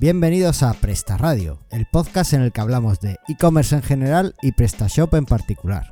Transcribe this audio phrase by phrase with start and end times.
[0.00, 4.52] Bienvenidos a Presta Radio, el podcast en el que hablamos de e-commerce en general y
[4.52, 5.90] PrestaShop en particular.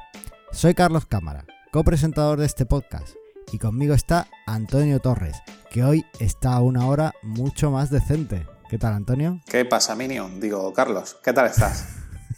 [0.51, 3.09] Soy Carlos Cámara, copresentador de este podcast,
[3.53, 5.37] y conmigo está Antonio Torres,
[5.71, 8.47] que hoy está a una hora mucho más decente.
[8.71, 9.43] ¿Qué tal, Antonio?
[9.45, 10.41] ¿Qué pasa, Minion?
[10.41, 11.87] Digo, Carlos, ¿qué tal estás?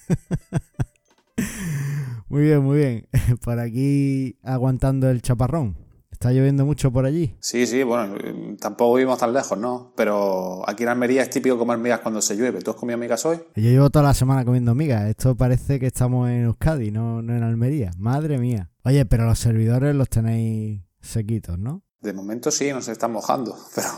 [2.28, 3.08] muy bien, muy bien.
[3.44, 5.76] Por aquí aguantando el chaparrón.
[6.20, 7.34] ¿Está lloviendo mucho por allí?
[7.40, 8.14] Sí, sí, bueno,
[8.60, 9.94] tampoco vivimos tan lejos, ¿no?
[9.96, 12.60] Pero aquí en Almería es típico comer migas cuando se llueve.
[12.60, 13.38] ¿Tú has comido migas hoy?
[13.56, 15.08] Yo llevo toda la semana comiendo migas.
[15.08, 17.92] Esto parece que estamos en Euskadi, no, no en Almería.
[17.96, 18.70] Madre mía.
[18.84, 21.84] Oye, pero los servidores los tenéis sequitos, ¿no?
[22.02, 23.88] De momento sí, nos están mojando, pero...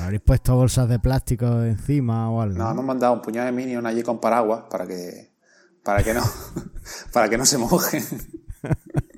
[0.00, 2.58] ¿Habréis puesto bolsas de plástico encima o algo?
[2.58, 5.32] No, hemos mandado un puñado de Minion allí con paraguas para que,
[5.82, 6.24] para que no,
[7.14, 8.04] para que no se mojen.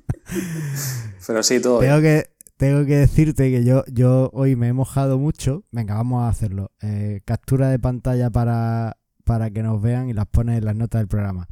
[1.27, 1.79] Pero sí, todo.
[1.79, 5.63] Tengo que, tengo que decirte que yo, yo hoy me he mojado mucho.
[5.71, 6.71] Venga, vamos a hacerlo.
[6.81, 11.01] Eh, captura de pantalla para, para que nos vean y las pones en las notas
[11.01, 11.47] del programa.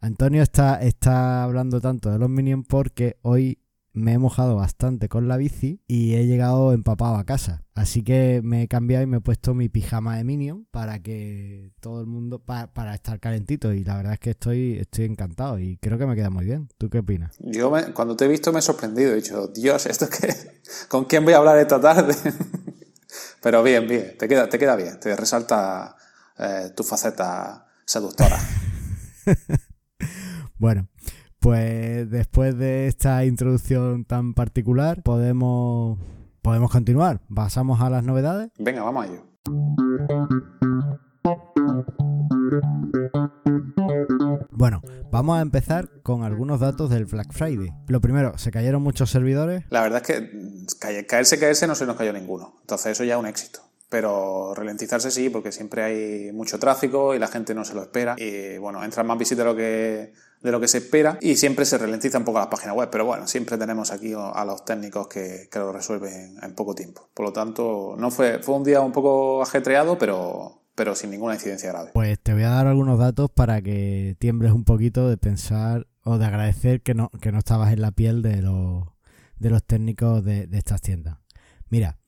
[0.00, 3.58] Antonio está, está hablando tanto de los Minions porque hoy
[3.92, 7.64] me he mojado bastante con la bici y he llegado empapado a casa.
[7.74, 11.72] Así que me he cambiado y me he puesto mi pijama de Minion para que
[11.80, 13.72] todo el mundo, para, estar calentito.
[13.72, 16.68] Y la verdad es que estoy, estoy encantado y creo que me queda muy bien.
[16.78, 17.36] ¿Tú qué opinas?
[17.38, 19.12] Yo cuando te he visto me he sorprendido.
[19.12, 20.60] He dicho, Dios, ¿esto qué?
[20.88, 22.14] ¿Con quién voy a hablar esta tarde?
[23.42, 24.98] Pero bien, bien, te queda, te queda bien.
[24.98, 25.96] Te resalta
[26.38, 28.38] eh, tu faceta seductora.
[30.58, 30.88] bueno,
[31.40, 35.98] pues después de esta introducción tan particular, podemos,
[36.42, 37.20] podemos continuar.
[37.34, 38.50] ¿Pasamos a las novedades?
[38.58, 39.24] Venga, vamos a ello.
[44.50, 47.70] Bueno, vamos a empezar con algunos datos del Black Friday.
[47.86, 49.64] Lo primero, ¿se cayeron muchos servidores?
[49.70, 52.56] La verdad es que caerse, caerse no se nos cayó ninguno.
[52.60, 57.18] Entonces eso ya es un éxito pero ralentizarse sí, porque siempre hay mucho tráfico y
[57.18, 58.16] la gente no se lo espera.
[58.18, 60.12] Y bueno, entran más visitas de lo que,
[60.42, 62.90] de lo que se espera y siempre se ralentiza un poco la página web.
[62.90, 67.08] Pero bueno, siempre tenemos aquí a los técnicos que, que lo resuelven en poco tiempo.
[67.14, 71.34] Por lo tanto, no fue, fue un día un poco ajetreado, pero, pero sin ninguna
[71.34, 71.92] incidencia grave.
[71.94, 76.18] Pues te voy a dar algunos datos para que tiembles un poquito de pensar o
[76.18, 78.84] de agradecer que no, que no estabas en la piel de los,
[79.38, 81.16] de los técnicos de, de estas tiendas.
[81.70, 81.98] Mira,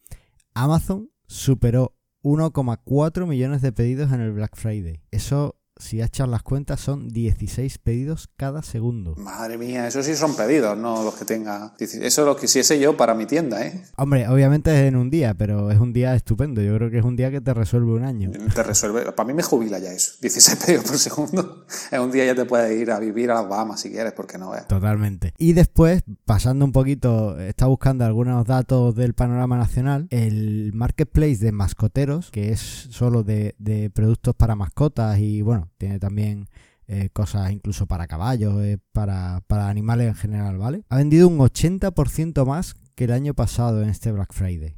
[0.52, 5.00] Amazon superó 1,4 millones de pedidos en el Black Friday.
[5.12, 9.14] Eso si echas las cuentas, son 16 pedidos cada segundo.
[9.16, 11.74] Madre mía, eso sí son pedidos, no los que tenga.
[11.78, 13.84] Eso es lo que quisiese yo para mi tienda, ¿eh?
[13.96, 16.60] Hombre, obviamente es en un día, pero es un día estupendo.
[16.60, 18.30] Yo creo que es un día que te resuelve un año.
[18.54, 19.12] Te resuelve.
[19.12, 20.12] Para mí me jubila ya eso.
[20.20, 21.66] 16 pedidos por segundo.
[21.91, 24.38] En un día ya te puedes ir a vivir a las Bahamas si quieres, porque
[24.38, 24.66] no es.
[24.68, 25.34] Totalmente.
[25.38, 30.06] Y después, pasando un poquito, está buscando algunos datos del panorama nacional.
[30.10, 32.60] El marketplace de mascoteros, que es
[32.91, 36.46] solo de, de productos para mascotas y bueno, tiene también
[36.86, 40.84] eh, cosas incluso para caballos, eh, para, animales en general, ¿vale?
[40.91, 44.76] Ha vendido un 80% más que el año pasado en este Black Friday.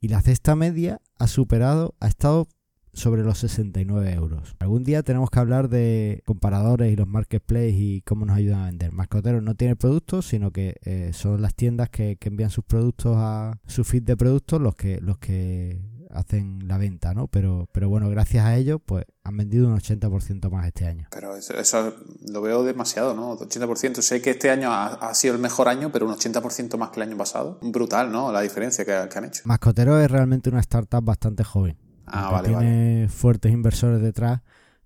[0.00, 2.48] Y la cesta media ha superado, ha estado
[2.92, 4.54] sobre los 69 euros.
[4.60, 8.66] Algún día tenemos que hablar de comparadores y los marketplaces y cómo nos ayudan a
[8.66, 8.92] vender.
[8.92, 13.16] Mascoteros no tiene productos, sino que eh, son las tiendas que, que, envían sus productos
[13.18, 15.80] a su feed de productos los que, los que
[16.14, 17.28] hacen la venta, ¿no?
[17.28, 21.08] Pero, pero bueno, gracias a ello, pues han vendido un 80% más este año.
[21.10, 21.94] Pero eso,
[22.28, 23.36] lo veo demasiado, ¿no?
[23.36, 24.00] 80%.
[24.00, 27.08] Sé que este año ha, sido el mejor año, pero un 80% más que el
[27.08, 27.58] año pasado.
[27.62, 28.32] Brutal, ¿no?
[28.32, 29.42] La diferencia que, han hecho.
[29.44, 31.76] Mascotero es realmente una startup bastante joven.
[32.06, 34.42] Ah, vale, tiene fuertes inversores detrás,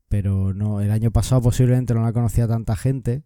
[0.09, 3.25] pero no, el año pasado posiblemente no la conocía tanta gente.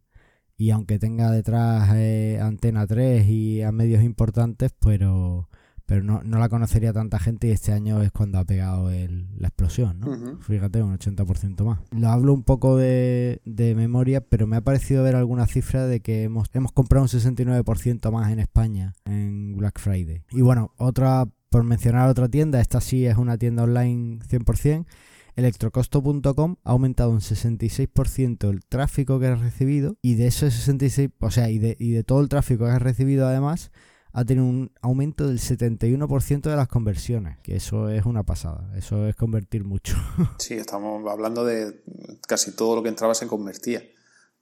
[0.56, 5.48] Y aunque tenga detrás eh, Antena 3 y a medios importantes, pero
[5.86, 9.48] pero no, no, la conocería tanta gente y este año es cuando ha pegado la
[9.48, 10.38] explosión, ¿no?
[10.40, 11.80] Fíjate, un 80% más.
[11.90, 13.40] Lo hablo un poco de,
[13.76, 18.10] memoria, pero me ha parecido ver alguna cifra de que hemos, hemos comprado un 69%
[18.10, 20.24] más en España en Black Friday.
[20.30, 24.86] Y bueno, otra, por mencionar otra tienda, esta sí es una tienda online 100%.
[25.34, 31.30] Electrocosto.com ha aumentado un 66% el tráfico que ha recibido y de ese 66, o
[31.30, 33.70] sea, y de, y de todo el tráfico que ha recibido además,
[34.12, 39.06] ha tenido un aumento del 71% de las conversiones, que eso es una pasada, eso
[39.08, 39.96] es convertir mucho.
[40.38, 41.82] Sí, estamos hablando de
[42.26, 43.82] casi todo lo que entraba se convertía.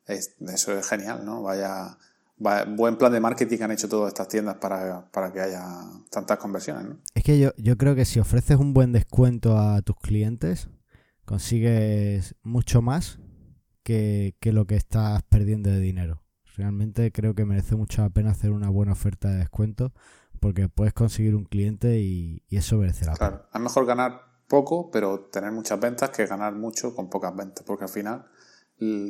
[0.06, 1.42] eso es genial, ¿no?
[1.42, 1.96] Vaya,
[2.36, 5.64] buen plan de marketing han hecho todas estas tiendas para, que haya
[6.10, 6.98] tantas conversiones, ¿no?
[7.14, 10.68] Es que yo, yo creo que si ofreces un buen descuento a tus clientes,
[11.24, 13.20] consigues mucho más
[13.84, 16.22] que, que lo que estás perdiendo de dinero.
[16.56, 19.92] Realmente creo que merece mucho la pena hacer una buena oferta de descuento
[20.40, 23.28] porque puedes conseguir un cliente y, eso merece la pena.
[23.28, 27.64] Claro, es mejor ganar poco, pero tener muchas ventas que ganar mucho con pocas ventas,
[27.64, 28.26] porque al final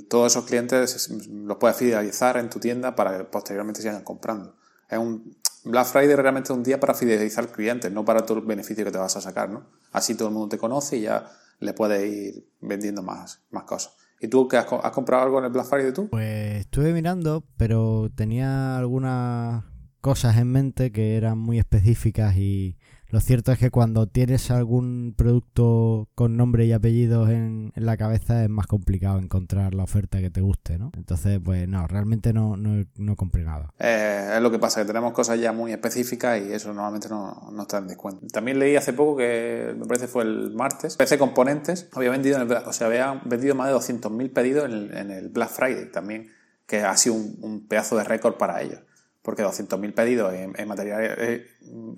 [0.08, 4.56] todos esos clientes los puedes fidelizar en tu tienda para que posteriormente sigan comprando.
[4.88, 8.44] Es un Black Friday realmente es un día para fidelizar clientes, no para todo el
[8.44, 9.66] beneficio que te vas a sacar, ¿no?
[9.92, 13.94] Así todo el mundo te conoce y ya le puedes ir vendiendo más, más cosas.
[14.20, 16.08] ¿Y tú qué has, comprado algo en el Black Friday tú?
[16.11, 19.64] Pues estuve mirando, pero tenía algunas
[20.02, 22.76] cosas en mente que eran muy específicas y
[23.10, 28.44] lo cierto es que cuando tienes algún producto con nombre y apellidos en, la cabeza
[28.44, 30.92] es más complicado encontrar la oferta que te guste, ¿no?
[30.96, 33.72] Entonces, pues no, realmente no, no, compré nada.
[33.78, 37.50] Eh, es lo que pasa, que tenemos cosas ya muy específicas y eso normalmente no,
[37.52, 38.26] no está en descuento.
[38.32, 42.50] También leí hace poco que, me parece fue el martes, PC Componentes había vendido, en
[42.50, 45.90] el, o sea, había vendido más de 200.000 pedidos en el, en el, Black Friday
[45.90, 46.28] también,
[46.66, 48.80] que ha sido un, un pedazo de récord para ellos
[49.22, 51.46] porque 200.000 pedidos en, material eh,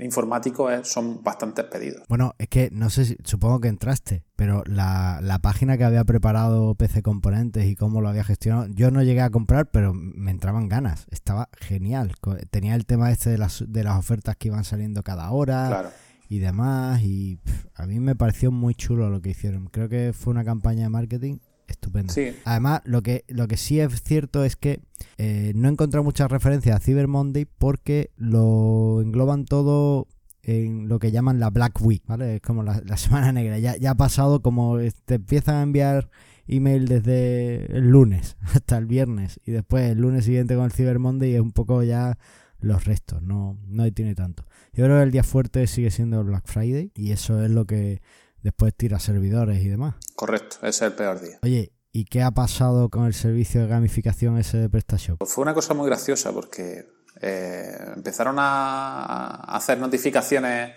[0.01, 2.03] informático son bastantes pedidos.
[2.09, 6.75] Bueno, es que no sé si, supongo que entraste, pero la, página que había preparado
[6.75, 10.69] PC Componentes y cómo lo había gestionado, yo no llegué a comprar, pero me entraban
[10.69, 12.15] ganas, estaba genial.
[12.51, 15.93] Tenía el tema este de las, de las ofertas que iban saliendo cada hora.
[16.29, 17.39] Y demás, y
[17.75, 19.67] a mí me pareció muy chulo lo que hicieron.
[19.67, 22.13] Creo que fue una campaña de marketing estupendo.
[22.45, 24.81] Además, lo que, lo que sí es cierto es que
[25.19, 30.07] eh, no he encontrado muchas referencias a Cyber Monday porque lo engloban todo
[30.43, 32.37] en lo que llaman la Black Week, ¿vale?
[32.37, 33.59] Es como la, semana negra.
[33.59, 36.11] Ya, ya ha pasado como te empiezan a enviar
[36.47, 40.99] email desde el lunes hasta el viernes y después el lunes siguiente con el Cyber
[40.99, 42.19] Monday es un poco ya
[42.59, 44.45] los restos, no, no tiene tanto.
[44.73, 47.67] Yo creo que el día fuerte sigue siendo el Black Friday y eso es lo
[47.67, 48.01] que
[48.43, 49.95] después tira servidores y demás.
[50.15, 51.39] Correcto, ese es el peor día.
[51.43, 55.19] Oye, ¿y qué ha pasado con el servicio de gamificación ese de PrestaShop?
[55.19, 56.87] Pues fue una cosa muy graciosa porque
[57.21, 60.73] eh, empezaron a hacer notificaciones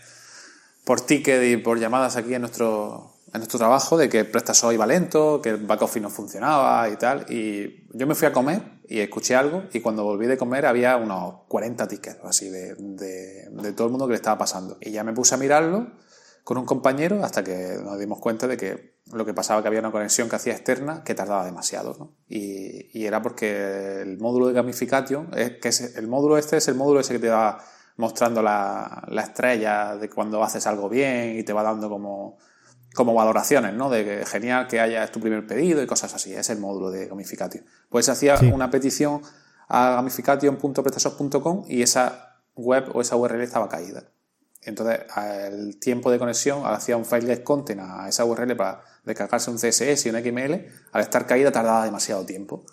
[0.86, 4.86] por ticket y por llamadas aquí en nuestro, en nuestro trabajo de que PrestaShop iba
[4.86, 7.26] lento, que el back office no funcionaba y tal.
[7.30, 10.96] Y yo me fui a comer y escuché algo y cuando volví de comer había
[10.98, 14.78] unos 40 tickets así de, de, de todo el mundo que le estaba pasando.
[14.80, 15.92] Y ya me puse a mirarlo
[16.46, 19.80] con un compañero hasta que nos dimos cuenta de que lo que pasaba que había
[19.80, 21.96] una conexión que hacía externa que tardaba demasiado.
[21.98, 22.14] ¿no?
[22.30, 26.76] Y, era porque el módulo de gamification, es, que es, el módulo este es el
[26.76, 27.58] módulo ese que te va
[27.98, 32.38] mostrando la, la, estrella de cuando haces algo bien y te va dando como,
[32.94, 33.90] como valoraciones, ¿no?
[33.90, 36.32] De que genial que haya tu primer pedido y cosas así.
[36.32, 37.66] Es el módulo de gamification.
[37.90, 39.22] Pues hacía una petición
[39.68, 44.12] a gamification.prestasoft.com y esa web o esa URL estaba caída.
[44.66, 49.58] Entonces, el tiempo de conexión hacía un file content a esa URL para descargarse un
[49.58, 52.66] CSS y un XML, al estar caída tardaba demasiado tiempo.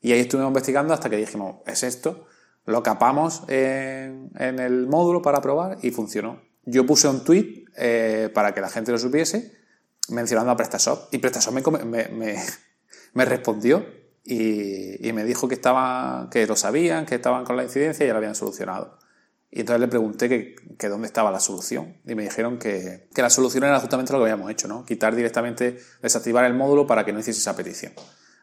[0.00, 2.26] Y ahí estuvimos investigando hasta que dijimos, es esto,
[2.64, 6.42] lo capamos en, el módulo para probar y funcionó.
[6.64, 9.52] Yo puse un tweet eh, para que la gente lo supiese,
[10.08, 12.44] mencionando a PrestaShop, y PrestaShop me,
[13.24, 13.86] respondió
[14.24, 18.08] y, y, me dijo que, estaban, que lo sabían, que estaban con la incidencia y
[18.08, 18.95] ya lo habían solucionado.
[19.56, 21.96] Y entonces le pregunté que, dónde estaba la solución.
[22.04, 24.84] Y me dijeron que, la solución era justamente lo que habíamos hecho, ¿no?
[24.84, 27.94] Quitar directamente, desactivar el módulo para que no hiciese esa petición.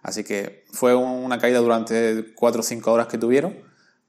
[0.02, 3.54] Así que fue una caída durante 4 o 5 horas que tuvieron,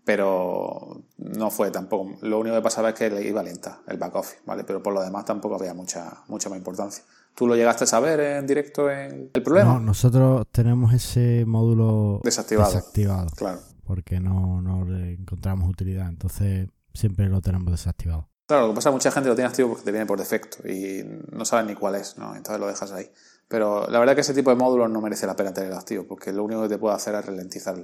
[0.07, 2.17] pero no fue tampoco.
[2.23, 4.65] Lo único que pasaba es que le iba lenta el back office, ¿vale?
[4.65, 7.05] Pero por lo demás tampoco había mucha, mucha más importancia.
[7.35, 9.75] ¿Tú lo llegaste a saber en directo en el problema?
[9.75, 12.73] No, nosotros tenemos ese módulo desactivado.
[12.73, 13.61] desactivado claro.
[13.85, 16.09] Porque no, no le encontramos utilidad.
[16.09, 18.29] Entonces siempre lo tenemos desactivado.
[18.47, 20.19] Claro, lo que pasa es que mucha gente lo tiene activo porque te viene por
[20.19, 22.37] defecto y no saben ni cuál es, ¿no?
[22.37, 23.11] Entonces lo dejas ahí.
[23.49, 26.05] Pero la verdad es que ese tipo de módulos no merece la pena tenerlo activo
[26.07, 27.77] porque lo único que te puede hacer es ralentizar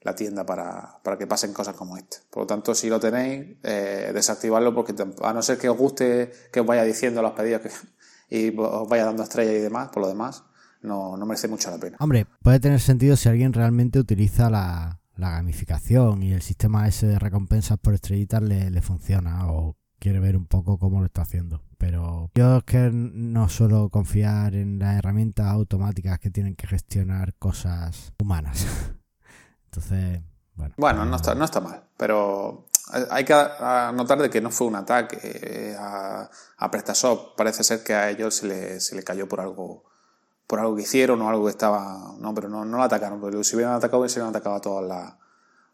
[0.00, 2.18] la tienda para, que pasen cosas como este.
[2.30, 6.32] Por lo tanto, si lo tenéis, eh, desactivarlo porque a no ser que os guste
[6.52, 7.70] que os vaya diciendo los pedidos que,
[8.36, 10.42] y os vaya dando estrellas y demás, por lo demás,
[10.80, 11.96] no, no merece mucho la pena.
[12.00, 17.06] Hombre, puede tener sentido si alguien realmente utiliza la, la gamificación y el sistema ese
[17.06, 21.62] de recompensas por estrellitas le, funciona o quiere ver un poco cómo lo está haciendo.
[21.78, 27.34] Pero yo es que no suelo confiar en las herramientas automáticas que tienen que gestionar
[27.34, 28.66] cosas humanas.
[29.66, 30.22] Entonces,
[30.54, 30.74] bueno.
[30.76, 32.66] Bueno, no está, no está mal, pero
[33.10, 33.34] hay que
[33.94, 36.28] notar de que no fue un ataque a,
[36.58, 37.36] a PrestaShop.
[37.36, 39.84] Parece ser que a ellos se le, se le cayó por algo
[40.52, 42.14] por algo que hicieron o algo que estaba.
[42.18, 45.18] No, pero no, no atacaron, porque si hubieran atacado, hubieran atacado a toda la,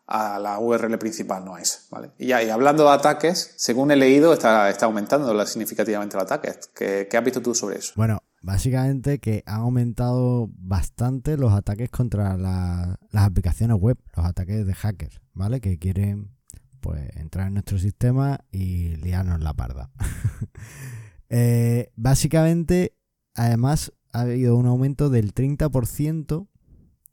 [0.06, 2.12] a la URL principal, no a esa, ¿vale?
[2.16, 6.60] Y, y hablando de ataques, según he leído, está, está aumentando significativamente el ataque.
[6.76, 7.92] ¿Qué, ¿Qué, has visto tú sobre eso?
[7.96, 14.74] Bueno, básicamente que han aumentado bastante los ataques contra las aplicaciones web, los ataques de
[14.74, 15.60] hackers, ¿vale?
[15.60, 16.36] Que quieren
[16.80, 19.90] pues entrar en nuestro sistema y liarnos la parda.
[21.30, 22.96] Eh, básicamente,
[23.34, 26.48] además, ha habido un aumento del 30%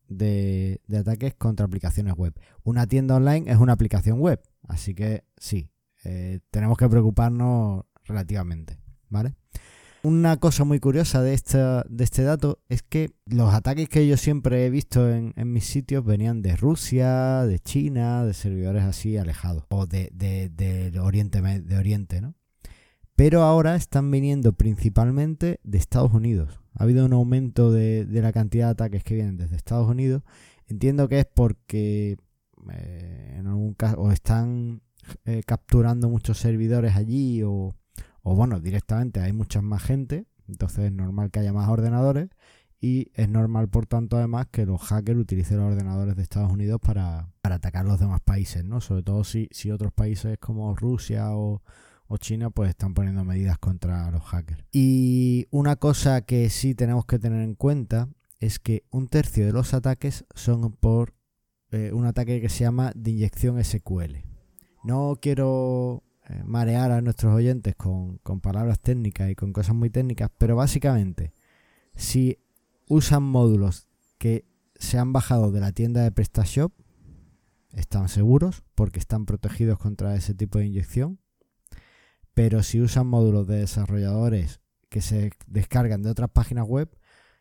[0.07, 2.33] de, de ataques contra aplicaciones web.
[2.63, 5.69] Una tienda online es una aplicación web, así que sí,
[6.03, 9.35] eh, tenemos que preocuparnos relativamente, ¿vale?
[10.03, 14.65] Una cosa muy curiosa de, de este dato es que los ataques que yo siempre
[14.65, 19.87] he visto en, mis sitios venían de Rusia, de China, de servidores así alejados, o
[19.87, 22.35] de, de, Oriente, de Oriente, ¿no?
[23.15, 26.59] Pero ahora están viniendo principalmente de Estados Unidos.
[26.73, 30.23] Ha habido un aumento de, la cantidad de ataques que vienen desde Estados Unidos.
[30.67, 32.17] Entiendo que es porque
[32.71, 34.81] eh, en algún caso o están
[35.23, 37.73] eh, capturando muchos servidores allí o
[38.23, 42.29] bueno, directamente hay mucha más gente, entonces es normal que haya más ordenadores
[42.81, 46.79] y es normal, por tanto, además, que los hackers utilicen los ordenadores de Estados Unidos
[46.79, 48.81] para, atacar los demás países, ¿no?
[48.81, 51.63] Sobre todo si otros países como Rusia o,
[52.07, 54.63] o China pues están poniendo medidas contra los hackers.
[54.71, 58.09] Y una cosa que sí tenemos que tener en cuenta
[58.39, 61.13] es que un tercio de los ataques son por
[61.71, 64.17] eh, un ataque que se llama de inyección SQL.
[64.83, 70.31] No quiero eh, marear a nuestros oyentes con, palabras técnicas y con cosas muy técnicas,
[70.37, 71.33] pero básicamente,
[71.95, 72.39] si
[72.87, 74.45] usan módulos que
[74.75, 76.71] se han bajado de la tienda de PrestaShop,
[77.73, 81.19] están seguros porque están protegidos contra ese tipo de inyección.
[82.35, 86.95] Pero si usan módulos de desarrolladores que se descargan de otras páginas web,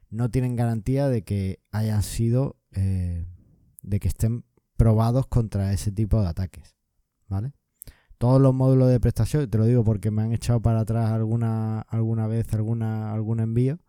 [0.09, 3.27] no tienen garantía de que hayan sido, eh,
[3.83, 4.47] de que estén
[4.79, 6.75] probados contra ese tipo de ataques.
[7.29, 7.53] ¿Vale?
[8.25, 11.81] todos los módulos de prestación, te lo digo porque me han echado para atrás alguna,
[11.81, 13.81] alguna vez alguna, algún envío,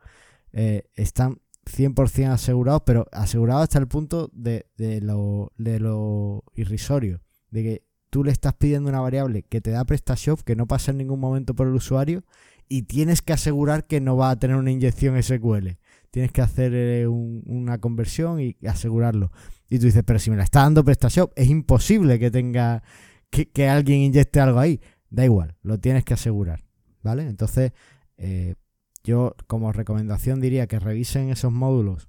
[0.51, 7.21] eh, están 100% asegurados, pero asegurados hasta el punto de, de, lo, de lo irrisorio,
[7.49, 7.84] de que
[8.15, 11.19] tú le estás pidiendo una variable que te da PrestaShop, que no pasa en ningún
[11.19, 12.23] momento por el usuario,
[12.69, 15.71] y tienes que asegurar que no va a tener una inyección SQL.
[16.11, 19.33] Tienes que hacer eh, una conversión y asegurarlo.
[19.69, 22.83] Y tú dices, pero si me la está dando PrestaShop, es imposible que tenga
[23.29, 24.79] que, alguien inyecte algo ahí.
[25.09, 26.63] Da igual, lo tienes que asegurar.
[27.03, 27.27] ¿Vale?
[27.27, 27.73] Entonces,
[28.15, 28.55] eh,
[29.03, 32.07] yo como recomendación diría que revisen esos módulos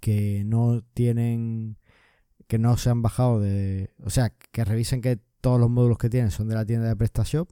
[0.00, 1.78] que no tienen,
[2.46, 6.10] que no se han bajado de, o sea, que revisen que todos los módulos que
[6.10, 7.50] tienen son de la tienda de PrestaShop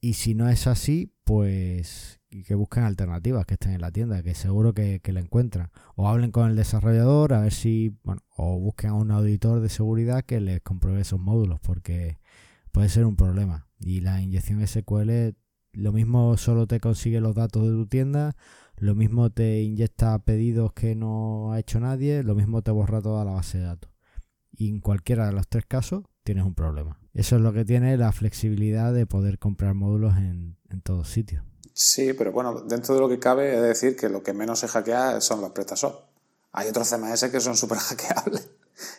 [0.00, 4.34] y si no es así, pues que busquen alternativas que estén en la tienda, que
[4.34, 5.70] seguro que, que la encuentran.
[5.94, 9.68] O hablen con el desarrollador a ver si, bueno, o busquen a un auditor de
[9.68, 12.18] seguridad que les compruebe esos módulos, porque
[12.72, 13.66] puede ser un problema.
[13.80, 15.34] Y la inyección SQL,
[15.72, 18.36] lo mismo solo te consigue los datos de tu tienda,
[18.76, 23.24] lo mismo te inyecta pedidos que no ha hecho nadie, lo mismo te borra toda
[23.24, 23.95] la base de datos.
[24.56, 26.98] Y en cualquiera de los tres casos tienes un problema.
[27.14, 31.44] Eso es lo que tiene la flexibilidad de poder comprar módulos en, en todos sitios.
[31.72, 34.68] Sí, pero bueno, dentro de lo que cabe es decir que lo que menos se
[34.68, 35.94] hackea son los PrestaShop.
[36.52, 38.48] Hay otros CMS que son súper hackeables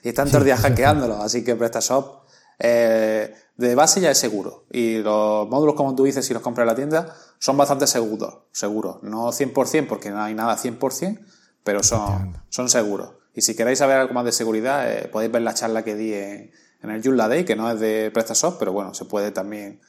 [0.03, 2.27] y están todos días hackeándolos, así que PrestaShop
[2.59, 4.65] eh, de base ya es seguro.
[4.71, 8.39] Y los módulos, como tú dices, si los compras en la tienda, son bastante seguros.
[8.51, 9.01] seguros.
[9.03, 11.19] No 100% porque no hay nada 100%,
[11.63, 13.13] pero son, son seguros.
[13.37, 16.11] Y si queréis saber algo más de seguridad, eh, podéis ver la charla que di
[16.11, 16.51] en,
[16.81, 19.79] en el Joomla Day, que no es de PrestaShop, pero bueno, se puede también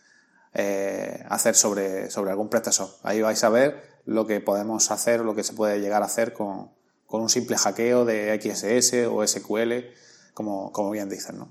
[0.53, 2.91] eh, hacer sobre, sobre algún PrestaShop.
[3.05, 6.35] Ahí vais a ver lo que podemos hacer, lo que se puede llegar a hacer
[6.35, 6.73] con,
[7.07, 9.95] con un simple hackeo de XSS o SQL,
[10.35, 11.51] como, como bien dicen, ¿no?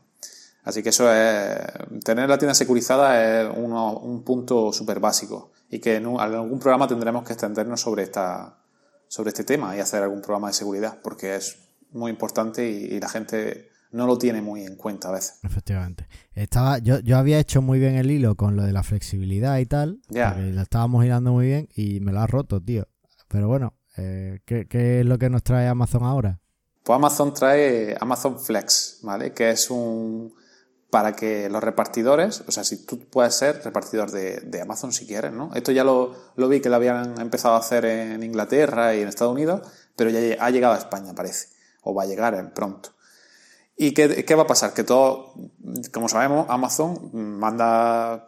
[0.65, 1.57] Así que eso es,
[2.03, 7.23] tener la tienda securizada es un punto súper básico y que en, algún programa tendremos
[7.23, 8.59] que extendernos sobre, esta,
[9.07, 13.09] sobre este tema y hacer algún programa de seguridad porque es muy importante y la
[13.09, 15.39] gente no lo tiene muy en cuenta a veces.
[15.43, 16.07] Efectivamente.
[16.33, 19.65] Estaba, yo, yo había hecho muy bien el hilo con lo de la flexibilidad y
[19.65, 19.99] tal.
[20.09, 20.35] Ya.
[20.35, 22.87] Lo estábamos hilando muy bien y me lo ha roto, tío.
[23.27, 26.39] Pero bueno, eh, ¿qué, ¿qué, es lo que nos trae Amazon ahora?
[26.83, 29.33] Pues Amazon trae Amazon Flex, ¿vale?
[29.33, 30.33] Que es un
[30.89, 35.05] para que los repartidores, o sea, si tú puedes ser repartidor de, de Amazon si
[35.05, 35.51] quieres, ¿no?
[35.53, 39.09] Esto ya lo, lo, vi que lo habían empezado a hacer en Inglaterra y en
[39.09, 39.67] Estados Unidos,
[39.97, 41.49] pero ya ha llegado a España, parece,
[41.87, 42.91] o va a llegar pronto.
[43.79, 44.73] ¿Y qué, va a pasar?
[44.73, 45.35] Que todo,
[45.93, 48.25] como sabemos, Amazon manda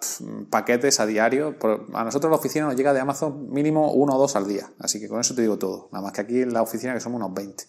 [0.52, 1.56] paquetes a diario.
[1.96, 4.70] A nosotros la oficina nos llega de Amazon mínimo uno o dos al día.
[4.78, 5.90] Así que con eso te digo todo.
[5.92, 7.64] Nada más que aquí en la oficina que somos unos 20.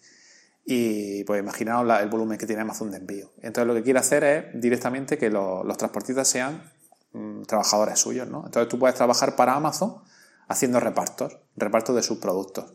[0.67, 3.33] Y pues imaginaos el volumen que tiene Amazon de envío.
[3.39, 6.71] Entonces lo que quiere hacer es directamente que los transportistas sean
[7.15, 8.29] mm, trabajadores suyos.
[8.29, 8.45] ¿no?
[8.45, 10.03] Entonces tú puedes trabajar para Amazon
[10.49, 12.75] haciendo repartos, repartos de sus productos.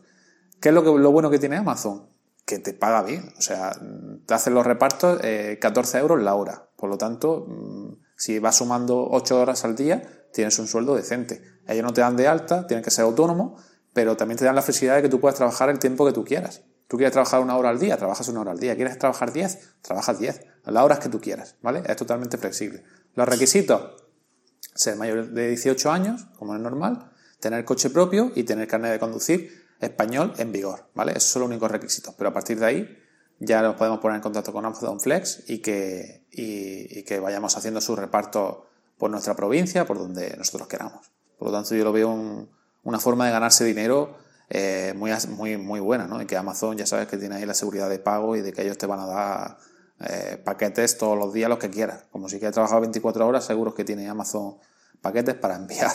[0.60, 2.15] ¿Qué es lo, que, lo bueno que tiene Amazon?
[2.46, 3.34] Que te paga bien.
[3.36, 3.78] O sea,
[4.24, 5.20] te hacen los repartos
[5.60, 6.70] 14 eh, euros la hora.
[6.76, 11.42] Por lo tanto, mm, si vas sumando 8 horas al día, tienes un sueldo decente.
[11.66, 13.56] Ellos no te dan de alta, tienes que ser autónomo,
[13.92, 16.24] pero también te dan la flexibilidad de que tú puedas trabajar el tiempo que tú
[16.24, 16.62] quieras.
[16.86, 18.76] Tú quieres trabajar una hora al día, trabajas una hora al día.
[18.76, 19.80] ¿Quieres trabajar 10?
[19.82, 20.40] Trabajas 10.
[20.66, 21.82] Las horas que tú quieras, ¿vale?
[21.84, 22.84] Es totalmente flexible.
[23.16, 24.04] Los requisitos,
[24.74, 27.10] ser mayor de 18 años, como es normal,
[27.40, 31.12] tener coche propio y tener carnet de conducir español en vigor, ¿vale?
[31.12, 32.14] Esos son los únicos requisitos.
[32.16, 32.98] Pero a partir de ahí
[33.38, 37.80] ya nos podemos poner en contacto con Amazon Flex y que, y, que vayamos haciendo
[37.80, 38.66] su reparto
[38.98, 41.10] por nuestra provincia, por donde nosotros queramos.
[41.38, 42.48] Por lo tanto, yo lo veo
[42.82, 44.16] una forma de ganarse dinero
[44.48, 46.22] eh, muy, muy, muy buena, ¿no?
[46.22, 48.62] Y que Amazon ya sabes que tiene ahí la seguridad de pago y de que
[48.62, 49.58] ellos te van a dar
[50.00, 52.04] eh, paquetes todos los días los que quieras.
[52.10, 54.56] Como si quieres trabajar 24 horas, seguro que tiene Amazon
[55.02, 55.92] paquetes para enviar.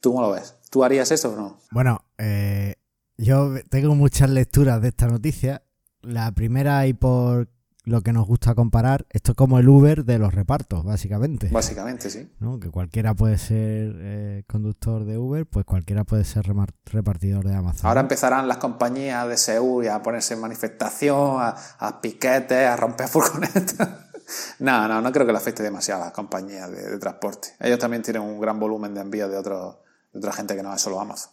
[0.00, 0.54] ¿Tú cómo lo ves?
[0.74, 1.58] ¿Tú harías eso o no?
[1.70, 2.74] Bueno, eh,
[3.16, 5.62] yo tengo muchas lecturas de esta noticia.
[6.02, 7.48] La primera y por
[7.84, 11.48] lo que nos gusta comparar, esto es como el Uber de los repartos, básicamente.
[11.52, 12.28] Básicamente, sí.
[12.60, 16.44] Que cualquiera puede ser eh, conductor de Uber, pues cualquiera puede ser
[16.86, 17.86] repartidor de Amazon.
[17.86, 23.78] Ahora empezarán las compañías de seguro a ponerse en manifestación, a, piquetes, a romper furgonetas.
[24.58, 27.50] no, no, no creo que le afecte demasiado a las compañías de, transporte.
[27.60, 29.83] Ellos también tienen un gran volumen de envíos de,
[30.14, 31.32] otra gente que no es solo Amazon.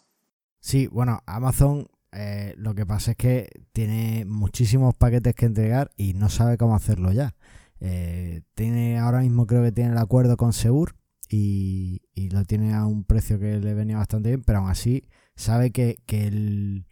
[0.60, 6.14] Sí, bueno, Amazon eh, lo que pasa es que tiene muchísimos paquetes que entregar y
[6.14, 7.36] no sabe cómo hacerlo ya.
[7.80, 10.96] Eh, tiene ahora mismo creo que tiene el acuerdo con Seur
[11.30, 15.72] y, lo tiene a un precio que le venía bastante bien, pero aún así sabe
[15.72, 16.86] que, el...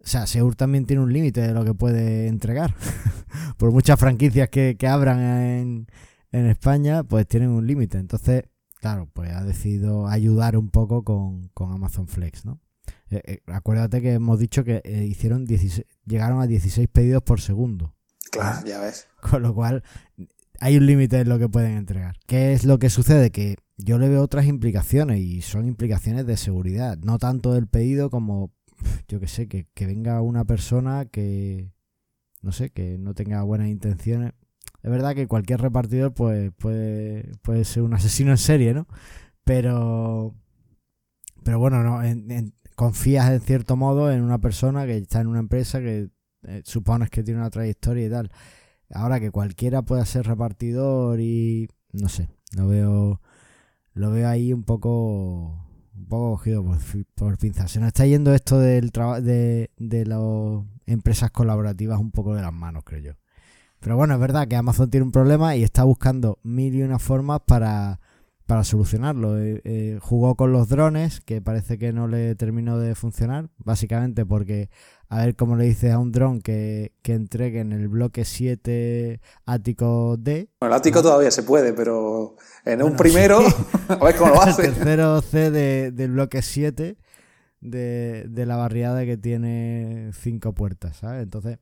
[0.00, 2.74] O sea, Seur también tiene un límite de lo que puede entregar.
[3.58, 5.86] Por muchas franquicias que, abran en,
[6.32, 7.98] en España, pues tienen un límite.
[7.98, 8.44] Entonces,
[8.80, 12.60] claro, pues ha decidido ayudar un poco con, con Amazon Flex, ¿no?
[13.10, 17.40] Eh, eh, acuérdate que hemos dicho que eh, hicieron 16, llegaron a 16 pedidos por
[17.40, 17.94] segundo.
[18.30, 19.06] Claro, ya ves.
[19.20, 19.82] Con lo cual,
[20.60, 22.16] hay un límite en lo que pueden entregar.
[22.26, 23.30] ¿Qué es lo que sucede?
[23.30, 26.98] Que yo le veo otras implicaciones y son implicaciones de seguridad.
[26.98, 28.52] No tanto del pedido como,
[29.08, 31.70] yo que sé, que, venga una persona que,
[32.42, 34.32] no sé, que no tenga buenas intenciones.
[34.86, 38.86] Es verdad que cualquier repartidor pues, puede, ser un asesino en serie, ¿no?
[39.42, 40.32] Pero,
[41.42, 45.40] pero bueno, no, en, confías en cierto modo en una persona que está en una
[45.40, 46.10] empresa que
[46.44, 48.30] eh, supones que tiene una trayectoria y tal.
[48.94, 53.20] Ahora que cualquiera pueda ser repartidor y no sé, lo veo
[53.92, 56.78] lo veo ahí un poco un poco cogido por,
[57.16, 57.72] por pinzas.
[57.72, 60.20] Se nos está yendo esto del de, de las
[60.86, 63.25] empresas colaborativas un poco de las manos, creo yo.
[63.86, 67.00] Pero bueno, es verdad que Amazon tiene un problema y está buscando mil y unas
[67.00, 68.00] formas para
[68.44, 69.38] para solucionarlo.
[69.38, 74.26] Eh, eh, jugó con los drones, que parece que no le terminó de funcionar, básicamente
[74.26, 74.70] porque
[75.08, 79.20] a ver cómo le dices a un dron que, que entregue en el bloque 7
[79.44, 80.48] ático D.
[80.58, 83.38] Bueno, el ático todavía se puede, pero en un primero,
[83.88, 84.66] a ver cómo lo hace.
[84.66, 85.52] el tercero C
[85.92, 86.96] del bloque 7
[87.60, 91.22] de, de la barriada que tiene cinco puertas, ¿sabes?
[91.22, 91.60] Entonces,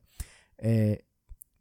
[0.57, 1.04] eh,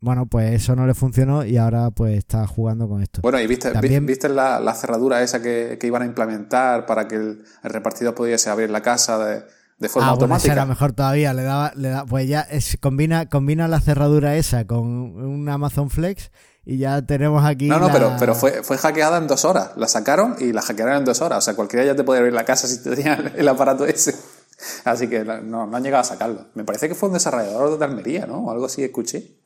[0.04, 3.22] bueno, pues eso no le funcionó y ahora pues está jugando con esto.
[3.22, 8.14] Bueno, y viste, ¿viste la, cerradura esa que, iban a implementar para que el, repartidor
[8.14, 10.48] pudiese abrir la casa de, forma ah, automática.
[10.48, 12.46] Bueno, era mejor todavía, le daba, le da, pues ya
[12.80, 16.30] combina, combina la cerradura esa con un Amazon Flex
[16.66, 17.68] y ya tenemos aquí.
[17.68, 19.70] No, no, pero, pero fue, fue hackeada en dos horas.
[19.76, 21.38] La sacaron y la hackearon en dos horas.
[21.38, 24.14] O sea, cualquiera ya te puede abrir la casa si tenía el aparato ese.
[24.84, 26.46] Así que no, no han llegado a sacarlo.
[26.54, 28.38] Me parece que fue un desarrollador de Almería, ¿no?
[28.38, 29.43] O algo así escuché.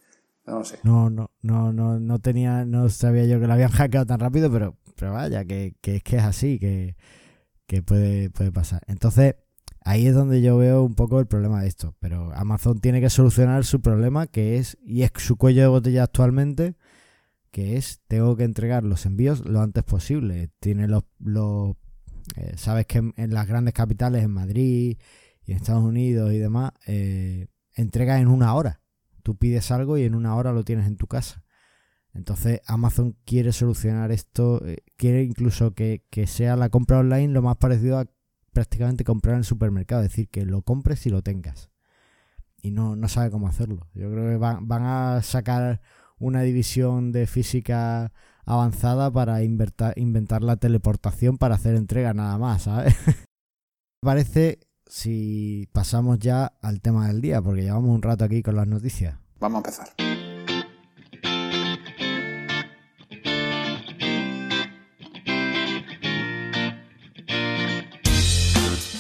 [0.83, 1.11] No.
[1.11, 4.77] No, no, no, no, tenía, no sabía yo que lo habían hackeado tan rápido, pero,
[4.97, 8.83] pero vaya, que, es que es así, que, puede, puede pasar.
[8.87, 9.37] Entonces,
[9.83, 11.95] ahí es donde yo veo un poco el problema de esto.
[12.01, 16.05] Pero Amazon tiene que solucionar su problema, que es, y es su cuello de botella
[16.05, 16.77] actualmente,
[17.51, 20.51] que es, tengo que entregar los envíos lo antes posible.
[20.61, 21.77] Tiene los, los
[22.37, 24.99] eh, sabes que en, las grandes capitales, en Madrid
[25.45, 28.81] y en Estados Unidos y demás, eh, entrega en una hora.
[29.29, 31.45] Tú pides algo y en una hora lo tienes en tu casa.
[32.15, 37.59] Entonces Amazon quiere solucionar esto, eh, quiere incluso que, sea la compra online lo más
[37.59, 38.07] parecido a
[38.55, 41.69] prácticamente comprar en el supermercado, es decir, que lo compres y lo tengas.
[42.63, 43.87] Y no, no sabe cómo hacerlo.
[43.93, 45.83] Yo creo que van, a sacar
[46.19, 48.15] una división de física
[48.47, 52.97] avanzada para inventar, inventar la teleportación para hacer entrega nada más, ¿sabes?
[54.01, 58.67] Parece si pasamos ya al tema del día, porque llevamos un rato aquí con las
[58.67, 59.17] noticias.
[59.39, 59.89] Vamos a empezar.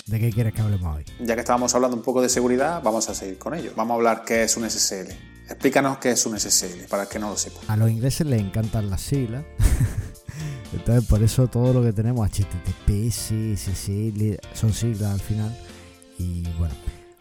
[0.06, 1.04] ¿De qué quieres que hablemos hoy?
[1.20, 3.72] Ya que estábamos hablando un poco de seguridad, vamos a seguir con ello.
[3.76, 5.10] Vamos a hablar qué es un SSL.
[5.48, 7.60] Explícanos qué es un SSL, para que no lo sepa.
[7.68, 9.44] A los ingleses les encantan las siglas.
[10.72, 15.56] Entonces, por eso todo lo que tenemos, HTTP, sí, sí, sí, son siglas al final.
[16.18, 16.74] Y bueno,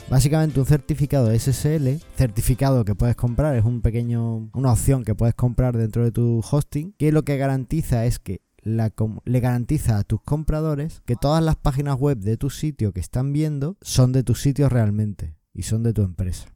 [0.10, 5.36] básicamente un certificado SSL, certificado que puedes comprar, es un pequeño, una opción que puedes
[5.36, 10.22] comprar dentro de tu hosting, que lo que garantiza es que le garantiza a tus
[10.22, 14.36] compradores que todas las páginas web de tu sitio que están viendo son de tu
[14.36, 16.50] sitio realmente y son de tu empresa.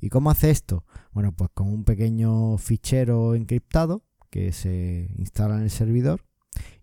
[0.00, 0.84] ¿Y cómo hace esto?
[1.12, 6.24] Bueno, pues con un pequeño fichero encriptado que se instala en el servidor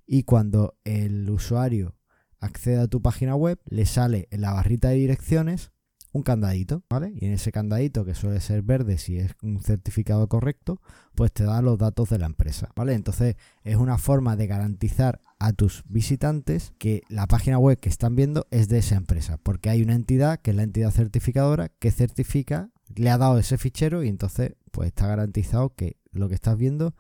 [0.06, 1.99] y cuando el usuario
[2.40, 5.72] accede a tu página web le sale en la barrita de direcciones
[6.12, 7.12] un candadito, ¿vale?
[7.16, 10.82] Y en ese candadito, que suele ser verde si es un certificado correcto,
[11.16, 12.94] pues te da los datos de la empresa, ¿vale?
[12.94, 18.16] Entonces es una forma de garantizar a tus visitantes que la página web que están
[18.16, 21.92] viendo es de esa empresa, porque hay una entidad que es la entidad certificadora que
[21.92, 26.58] certifica, le ha dado ese fichero y entonces pues está garantizado que lo que estás
[26.58, 26.96] viendo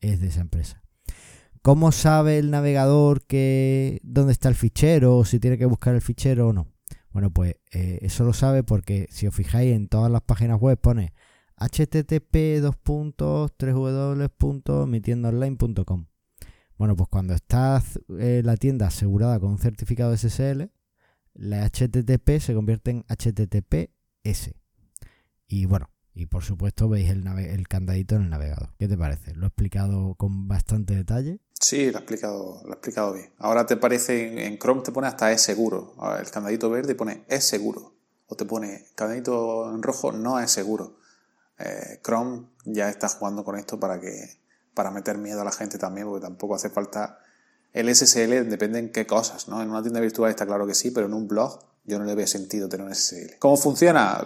[0.00, 0.81] es de esa empresa.
[1.62, 6.00] ¿Cómo sabe el navegador que dónde está el fichero o si tiene que buscar el
[6.00, 6.66] fichero o no?
[7.12, 10.80] Bueno, pues eh, eso lo sabe porque si os fijáis en todas las páginas web
[10.80, 11.12] pone
[11.56, 12.60] http
[13.60, 16.06] www.mitiendaonline.com.
[16.78, 17.80] Bueno, pues cuando está
[18.18, 20.62] eh, la tienda asegurada con un certificado SSL,
[21.34, 24.50] la HTTP se convierte en HTTPS.
[25.46, 28.70] Y bueno, y por supuesto veis el, el candadito en el navegador.
[28.78, 29.34] ¿Qué te parece?
[29.34, 31.40] Lo he explicado con bastante detalle.
[31.58, 33.32] Sí, lo ha explicado, lo explicado bien.
[33.38, 35.94] Ahora te parece, en Chrome te pone hasta es seguro.
[36.20, 37.94] El candadito verde pone es seguro.
[38.26, 40.98] O te pone candadito en rojo no es seguro.
[41.58, 44.40] Eh, Chrome ya está jugando con esto para que
[44.74, 47.18] para meter miedo a la gente también, porque tampoco hace falta
[47.72, 49.62] el SSL, depende en qué cosas, ¿no?
[49.62, 52.14] En una tienda virtual está claro que sí, pero en un blog yo no le
[52.14, 53.38] veo sentido tener un SSL.
[53.38, 54.18] ¿Cómo funciona?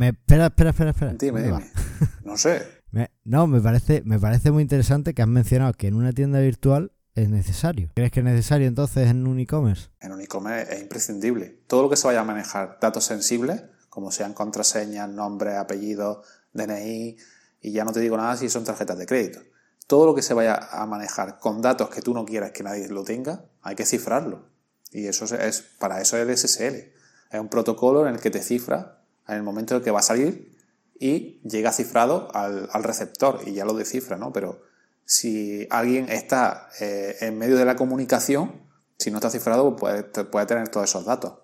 [0.00, 1.14] espera, espera, espera, espera.
[1.18, 1.70] Dime, dime.
[2.24, 2.84] No sé
[3.24, 6.92] no, me parece, me parece muy interesante que has mencionado que en una tienda virtual
[7.14, 7.90] es necesario.
[7.94, 9.88] ¿Crees que es necesario entonces en un e-commerce?
[10.00, 11.62] En un e-commerce es imprescindible.
[11.66, 17.16] Todo lo que se vaya a manejar datos sensibles, como sean contraseñas, nombre, apellido, DNI,
[17.60, 19.40] y ya no te digo nada si son tarjetas de crédito.
[19.86, 22.88] Todo lo que se vaya a manejar con datos que tú no quieras que nadie
[22.88, 24.53] lo tenga, hay que cifrarlo.
[24.94, 26.92] Y eso es, para eso es el SSL.
[27.30, 30.02] Es un protocolo en el que te cifra en el momento en que va a
[30.02, 30.54] salir
[30.98, 34.32] y llega cifrado al, receptor y ya lo descifra, ¿no?
[34.32, 34.62] Pero
[35.04, 38.62] si alguien está eh, en medio de la comunicación,
[38.96, 41.34] si no está cifrado, puede, puede tener todos esos datos.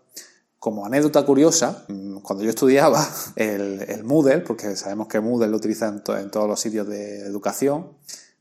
[0.60, 3.04] Como anécdota curiosa, mm, cuando yo estudiaba
[3.36, 7.96] el, Moodle, porque sabemos que Moodle lo utiliza en, en, todos los sitios de educación,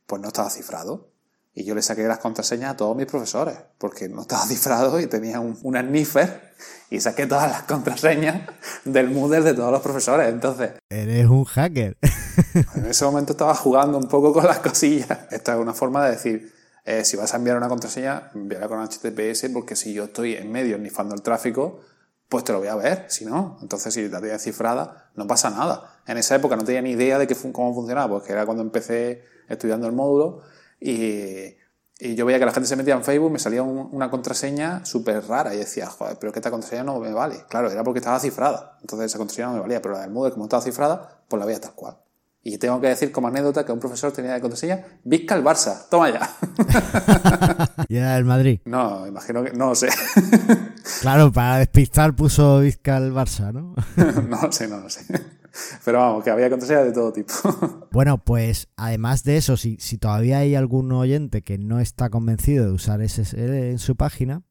[0.05, 1.09] pues no estaba cifrado.
[1.53, 5.07] Y yo le saqué las contraseñas a todos mis profesores, porque no estaba cifrado y
[5.07, 6.49] tenía un, un sniffer
[6.89, 8.49] y saqué todas las contraseñas
[8.85, 10.29] del Moodle de todos los profesores.
[10.29, 10.71] Entonces.
[10.89, 11.97] Eres un hacker.
[12.75, 15.19] en ese momento estaba jugando un poco con las cosillas.
[15.31, 16.53] Esta es una forma de decir.
[16.85, 20.51] Eh, si vas a enviar una contraseña, envíala con HTTPS, porque si yo estoy en
[20.51, 21.81] medio nifando el tráfico,
[22.29, 23.59] pues te lo voy a ver, si no.
[23.61, 25.99] Entonces, si la tenía cifrada, no pasa nada.
[26.07, 29.85] En esa época no tenía ni idea de cómo funcionaba, porque era cuando empecé estudiando
[29.87, 30.41] el módulo
[30.79, 31.57] y,
[32.15, 35.53] yo veía que la gente se metía en Facebook, me salía una contraseña súper rara
[35.53, 37.43] y decía, joder, pero que esta contraseña no me vale.
[37.49, 38.77] Claro, era porque estaba cifrada.
[38.81, 41.45] Entonces esa contraseña no me valía, pero la del Moodle, como estaba cifrada, pues la
[41.45, 41.97] veía tal cual.
[42.41, 45.89] Y tengo que decir como anécdota que un profesor tenía de contraseña Vizca el Barça.
[45.89, 46.29] Toma ya.
[47.89, 48.61] ¿Y era el Madrid?
[48.65, 49.51] No, imagino que.
[49.51, 49.89] No lo sé.
[51.01, 53.75] claro, para despistar puso Vizca el Barça, ¿no?
[54.29, 55.05] no lo sé, no lo sé.
[55.85, 57.33] Pero vamos, que había contraseñas de todo tipo.
[57.91, 62.65] bueno, pues además de eso, si, si todavía hay algún oyente que no está convencido
[62.65, 64.43] de usar SSL en su página,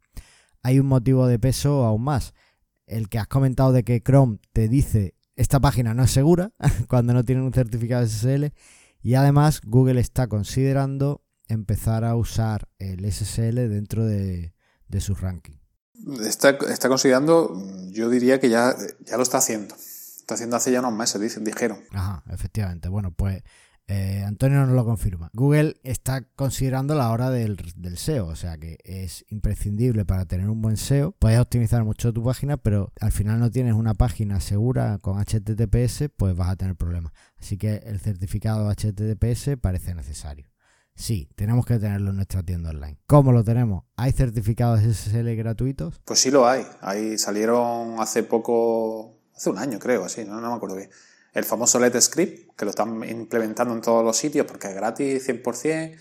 [0.62, 2.34] hay un motivo de peso aún más.
[2.87, 6.52] El que has comentado de que Chrome te dice esta página no es segura
[6.88, 8.52] cuando no tiene un certificado SSL
[9.00, 14.52] y además Google está considerando empezar a usar el SSL dentro de,
[14.98, 15.54] su ranking.
[16.22, 17.54] Está, está, considerando,
[17.90, 19.74] yo diría que ya, ya lo está haciendo.
[20.28, 21.78] Está haciendo hace ya unos meses, dijeron.
[21.90, 22.90] Ajá, efectivamente.
[22.90, 23.42] Bueno, pues
[23.86, 25.30] eh, Antonio nos lo confirma.
[25.32, 27.56] Google está considerando la hora del,
[27.96, 31.12] SEO, o sea que es imprescindible para tener un buen SEO.
[31.12, 36.10] Puedes optimizar mucho tu página, pero al final no tienes una página segura con HTTPS,
[36.14, 37.14] pues vas a tener problemas.
[37.40, 40.50] Así que el certificado HTTPS parece necesario.
[40.94, 42.98] Sí, tenemos que tenerlo en nuestra tienda online.
[43.06, 43.84] ¿Cómo lo tenemos?
[43.96, 46.02] ¿Hay certificados SSL gratuitos?
[46.04, 46.66] Pues sí lo hay.
[46.82, 50.90] Ahí salieron hace poco hace un año creo, así, no, no me acuerdo bien.
[51.33, 55.29] El famoso Let Script, que lo están implementando en todos los sitios porque es gratis
[55.29, 55.96] 100%.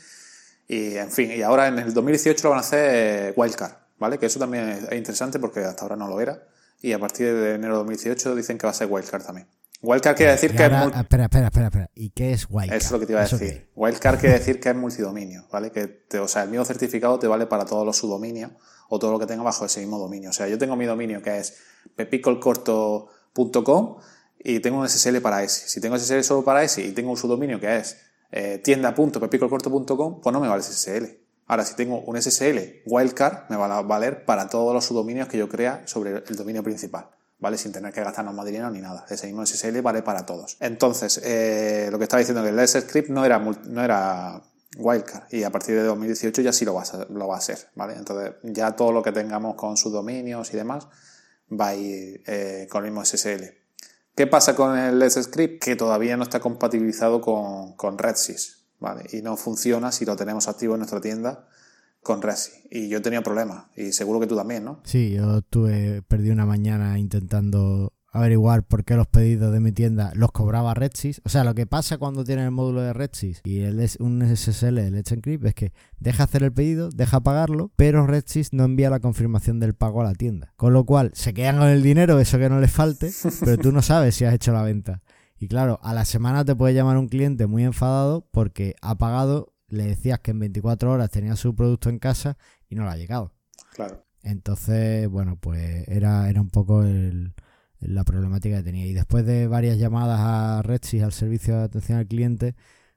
[0.68, 4.18] Y en fin, y ahora en el 2018 lo van a hacer Wildcard, ¿vale?
[4.18, 6.48] Que eso también es interesante porque hasta ahora no lo era.
[6.82, 9.48] Y a partir de enero de 2018 dicen que va a ser Wildcard también.
[9.82, 10.72] Wildcard quiere decir que es.
[10.72, 11.90] Espera, espera, espera, espera.
[11.94, 12.78] ¿Y qué es Wildcard?
[12.78, 13.70] Eso es lo que te iba a decir.
[13.76, 15.72] Wildcard quiere decir que es multidominio, ¿vale?
[15.72, 18.52] Que te, o sea, el mismo certificado te vale para todos los subdominios
[18.90, 20.32] o todo lo que tenga bajo ese mismo dominio.
[20.32, 21.58] O sea, yo tengo mi dominio que es
[23.38, 23.98] pepicolcorto.com
[24.40, 25.68] y tengo un SSL para ese.
[25.68, 27.98] Si tengo SSL solo para ese y tengo un subdominio que es
[28.32, 31.06] eh, tienda.pepicolcorto.com, pues no me vale SSL.
[31.48, 35.38] Ahora, si tengo un SSL wildcard, me va a valer para todos los subdominios que
[35.38, 37.10] yo crea sobre el dominio principal.
[37.40, 37.58] ¿vale?
[37.58, 39.06] Sin tener que gastarnos más dinero ni nada.
[39.10, 40.58] Ese mismo SSL vale para todos.
[40.60, 44.42] Entonces, eh, lo que estaba diciendo que el Script no era, no era
[44.78, 47.70] wildcard y a partir de 2018 ya sí lo va, a, lo va a ser,
[47.76, 47.94] ¿vale?
[47.96, 50.88] Entonces, ya todo lo que tengamos con subdominios y demás
[51.50, 53.44] ir eh, con el mismo SSL.
[54.16, 55.64] ¿Qué pasa con el Let's Script?
[55.64, 59.06] Que todavía no está compatibilizado con, con RedSys, ¿vale?
[59.12, 61.48] Y no funciona si lo tenemos activo en nuestra tienda
[62.08, 62.52] con Resi.
[62.72, 63.66] Y yo tenía problemas.
[63.76, 64.82] Y seguro que tú también, ¿no?
[64.86, 70.12] Sí, yo tuve, perdí una mañana intentando averiguar por qué los pedidos de mi tienda
[70.16, 71.22] los cobraba RedSys.
[71.26, 74.78] O sea, lo que pasa cuando tienes el módulo de RedSys y el, un SSL
[74.80, 78.90] el Let's Encrypt es que deja hacer el pedido, deja pagarlo, pero RedSys no envía
[78.90, 80.54] la confirmación del pago a la tienda.
[80.56, 83.72] Con lo cual, se quedan con el dinero, eso que no les falte, pero tú
[83.72, 85.02] no sabes si has hecho la venta.
[85.40, 89.54] Y claro, a la semana te puede llamar un cliente muy enfadado porque ha pagado
[89.70, 92.38] le decías que en 24 horas tenía su producto en casa
[92.70, 93.34] y no le ha llegado.
[93.74, 94.06] Claro.
[94.22, 96.84] Entonces, bueno, pues era, era un poco
[97.80, 98.86] la problemática que tenía.
[98.86, 102.56] Y después de varias llamadas a Redsys, al servicio de atención al cliente,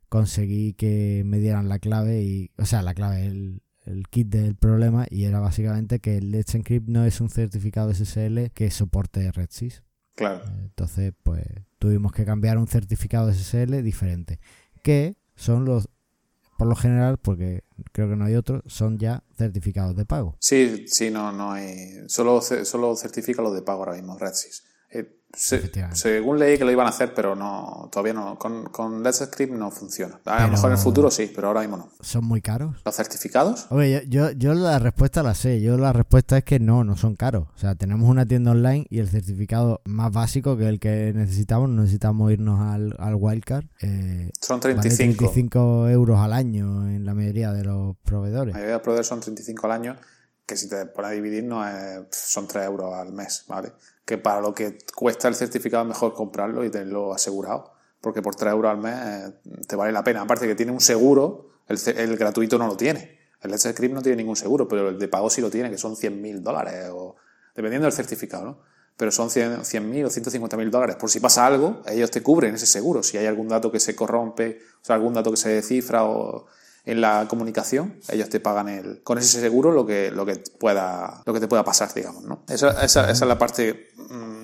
[0.09, 4.57] conseguí que me dieran la clave y, o sea, la clave, el, el kit del
[4.57, 9.31] problema y era básicamente que el Let's Encrypt no es un certificado SSL que soporte
[9.33, 9.83] Redsys.
[10.17, 10.43] Claro.
[10.63, 11.45] Entonces, pues
[11.79, 14.41] tuvimos que cambiar un certificado SSL diferente,
[14.83, 15.89] que son los
[16.61, 20.37] por lo general, porque creo que no hay otro, son ya certificados de pago.
[20.41, 22.07] Sí, sí, no, no hay.
[22.07, 24.65] Solo, solo certifica los de pago ahora mismo, RedSys.
[24.91, 28.37] Eh, según leí que lo iban a hacer, pero no todavía no.
[28.37, 30.21] Con, con Let's Script no funciona.
[30.25, 31.89] A lo mejor en el futuro sí, pero ahora mismo no.
[32.01, 32.77] ¿Son muy caros?
[32.85, 33.67] ¿Los certificados?
[33.71, 35.61] Oye, yo, yo la respuesta la sé.
[35.61, 37.47] Yo la respuesta es que no, no son caros.
[37.55, 41.71] O sea, tenemos una tienda online y el certificado más básico que el que necesitamos,
[41.71, 43.67] necesitamos irnos al, al Wildcard.
[43.83, 45.31] Eh, son 35.
[45.31, 48.53] 35 euros al año en la mayoría de los proveedores.
[48.53, 49.97] La mayoría de los proveedores son 35 al año
[50.45, 51.63] que si te pones a dividir no
[52.11, 53.71] son 3 euros al mes, ¿vale?
[54.05, 58.35] Que para lo que cuesta el certificado es mejor comprarlo y tenerlo asegurado, porque por
[58.35, 59.35] 3 euros al mes eh,
[59.69, 60.23] te vale la pena.
[60.23, 63.19] Aparte que tiene un seguro, el, gratuito no lo tiene.
[63.41, 65.79] El Let's Script no tiene ningún seguro, pero el de pago sí lo tiene, que
[65.79, 67.17] son 100.000 dólares, o
[67.55, 68.59] dependiendo del certificado, ¿no?
[68.97, 70.97] Pero son 100.000 100 o 150.000 dólares.
[70.97, 73.03] Por si pasa algo, ellos te cubren ese seguro.
[73.03, 76.47] Si hay algún dato que se corrompe, o sea, algún dato que se descifra o
[76.85, 81.23] en la comunicación, ellos te pagan el, con ese seguro lo que, lo que, pueda,
[81.25, 82.45] lo que te pueda pasar, digamos, ¿no?
[82.49, 83.90] Esa, esa, es la parte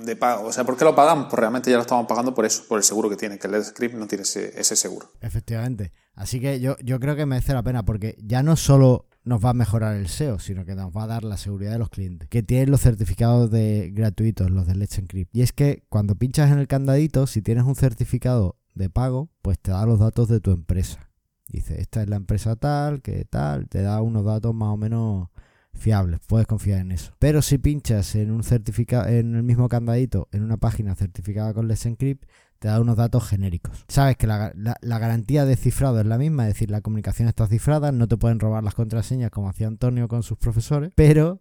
[0.07, 0.47] de pago.
[0.47, 1.27] O sea, ¿por qué lo pagamos?
[1.27, 3.63] Pues realmente ya lo estamos pagando por eso, por el seguro que tiene, que el
[3.63, 5.13] Script no tiene ese, ese seguro.
[5.21, 5.93] Efectivamente.
[6.15, 9.51] Así que yo, yo creo que merece la pena porque ya no solo nos va
[9.51, 12.29] a mejorar el SEO, sino que nos va a dar la seguridad de los clientes,
[12.29, 15.35] que tienen los certificados de gratuitos, los de Let's Encrypt.
[15.35, 19.59] Y es que cuando pinchas en el candadito, si tienes un certificado de pago, pues
[19.59, 21.11] te da los datos de tu empresa.
[21.49, 25.29] Dice, esta es la empresa tal, que tal, te da unos datos más o menos
[25.77, 27.13] fiables, puedes confiar en eso.
[27.19, 31.69] Pero si pinchas en un certificado, en el mismo candadito, en una página certificada con
[31.69, 32.25] Let's Encrypt,
[32.59, 33.85] te da unos datos genéricos.
[33.89, 37.93] Sabes que la, garantía de cifrado es la misma, es decir, la comunicación está cifrada,
[37.93, 41.41] no te pueden robar las contraseñas como hacía Antonio con sus profesores, pero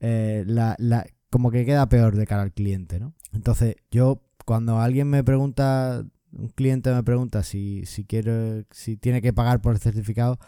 [0.00, 0.76] eh, la,
[1.30, 3.14] como que queda peor de cara al cliente, ¿no?
[3.32, 9.22] Entonces, yo cuando alguien me pregunta un cliente me pregunta si, si quiere, si tiene
[9.22, 10.38] que pagar por el certificado,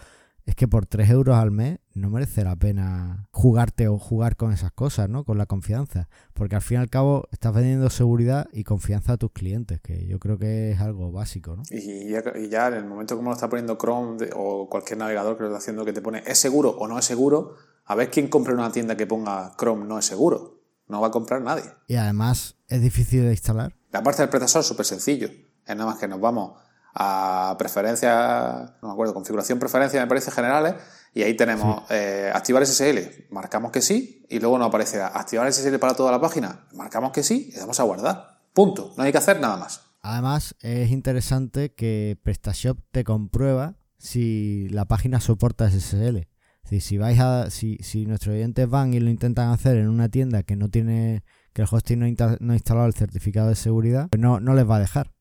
[0.48, 4.50] es que por 3 euros al mes no merece la pena jugarte o jugar con
[4.50, 5.22] esas cosas, ¿no?
[5.24, 6.08] Con la confianza.
[6.32, 10.06] Porque al fin y al cabo estás vendiendo seguridad y confianza a tus clientes, que
[10.06, 11.64] yo creo que es algo básico, ¿no?
[11.68, 15.50] Y ya, en el momento como lo está poniendo Chrome o cualquier navegador que lo
[15.50, 18.54] está haciendo que te pone es seguro o no es seguro, a ver quién compra
[18.54, 20.62] una tienda que ponga Chrome no es seguro.
[20.87, 21.64] No va a comprar nadie.
[21.88, 23.76] Y además es difícil de instalar.
[23.92, 25.28] La parte del procesor es súper sencillo
[25.68, 26.58] es nada más que nos vamos
[26.94, 30.74] a preferencias, no me acuerdo, configuración preferencias, me parece, generales,
[31.14, 35.79] y ahí tenemos eh, activar SSL, marcamos que sí, y luego nos aparece activar SSL
[35.79, 38.40] para toda la página, marcamos que sí, y le damos a guardar.
[38.53, 39.83] Punto, no hay que hacer nada más.
[40.03, 46.29] Además, es interesante que PrestaShop te comprueba si la página soporta SSL.
[46.64, 50.42] si vais a, si, si nuestros oyentes van y lo intentan hacer en una tienda
[50.42, 52.07] que no tiene, que el hosting no,
[52.53, 55.12] ha instalado el certificado de seguridad, pues no, no les va a dejar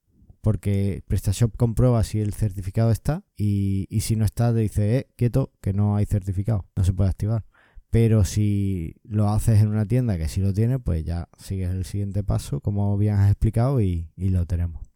[0.42, 5.52] porque PrestaShop comprueba si el certificado está y, si no está te dice, eh, quieto,
[5.62, 7.46] que no hay certificado, no se puede activar.
[7.90, 11.86] Pero si lo haces en una tienda que sí lo tiene, pues ya sigues el
[11.86, 14.88] siguiente paso, como bien has explicado, y, y lo tenemos.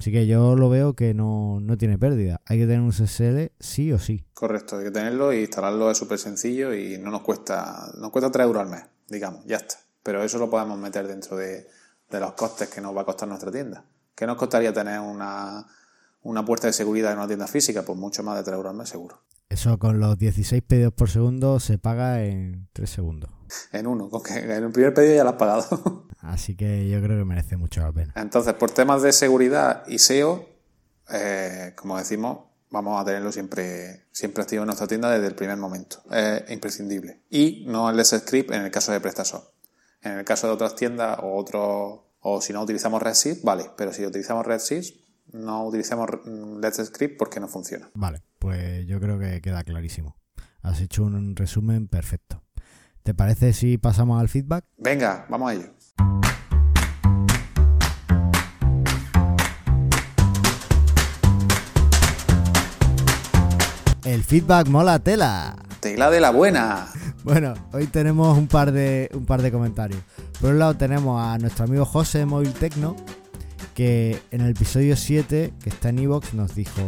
[0.00, 2.40] Así que yo lo veo que no, no, tiene pérdida.
[2.46, 4.24] Hay que tener un SSL sí o sí.
[4.32, 8.30] Correcto, hay que tenerlo y instalarlo es súper sencillo y no nos cuesta, nos cuesta
[8.30, 9.74] 3 euros al mes, digamos, ya está.
[10.02, 11.68] Pero eso lo podemos meter dentro de,
[12.10, 13.84] de los costes que nos va a costar nuestra tienda.
[14.20, 15.66] ¿Qué nos costaría tener una,
[16.24, 17.86] una puerta de seguridad en una tienda física?
[17.86, 19.22] Pues mucho más de 3 euros al mes seguro.
[19.48, 23.30] Eso con los 16 pedidos por segundo se paga en 3 segundos.
[23.72, 26.06] En uno, con que en el primer pedido ya lo has pagado.
[26.18, 28.12] Así que yo creo que merece mucho la pena.
[28.14, 30.46] Entonces, por temas de seguridad y SEO,
[31.10, 35.56] eh, como decimos, vamos a tenerlo siempre, siempre activo en nuestra tienda desde el primer
[35.56, 36.02] momento.
[36.10, 37.22] Es imprescindible.
[37.30, 39.44] Y no el Script en el caso de PrestaShop.
[40.02, 43.92] En el caso de otras tiendas o otros, o si no utilizamos RedShift, vale, pero
[43.92, 44.94] si utilizamos RedShift,
[45.32, 46.08] no utilicemos
[46.60, 47.90] Let's Script porque no funciona.
[47.94, 50.16] Vale, pues yo creo que queda clarísimo.
[50.62, 52.42] Has hecho un resumen perfecto.
[53.02, 54.64] ¿Te parece si pasamos al feedback?
[54.76, 55.70] Venga, vamos a ello.
[64.04, 65.56] El feedback mola tela.
[65.80, 66.88] Tela de la buena.
[67.24, 70.00] Bueno, hoy tenemos un par de, un par de comentarios.
[70.40, 72.96] Por un lado tenemos a nuestro amigo José de Móvil Tecno,
[73.74, 76.82] que en el episodio 7, que está en Evox, nos dijo: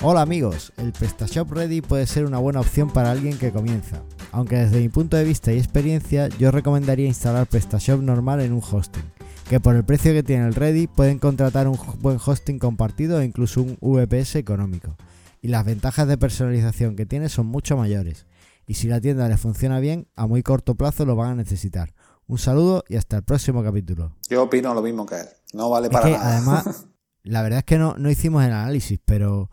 [0.00, 4.02] Hola amigos, el PrestaShop Ready puede ser una buena opción para alguien que comienza.
[4.30, 8.62] Aunque desde mi punto de vista y experiencia, yo recomendaría instalar PrestaShop normal en un
[8.62, 9.04] hosting,
[9.48, 13.24] que por el precio que tiene el Ready pueden contratar un buen hosting compartido e
[13.24, 14.96] incluso un VPS económico.
[15.40, 18.26] Y las ventajas de personalización que tiene son mucho mayores.
[18.66, 21.94] Y si la tienda les funciona bien, a muy corto plazo lo van a necesitar.
[22.26, 24.14] Un saludo y hasta el próximo capítulo.
[24.28, 25.26] Yo opino lo mismo que él.
[25.54, 26.36] No vale para que, nada.
[26.36, 26.86] Además,
[27.22, 29.48] la verdad es que no, no hicimos el análisis, pero